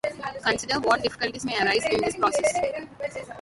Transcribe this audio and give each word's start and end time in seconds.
Consider 0.43 0.79
what 0.79 1.03
difficulties 1.03 1.45
may 1.45 1.59
arise 1.63 1.85
in 1.85 2.01
this 2.01 2.15
process. 2.15 2.57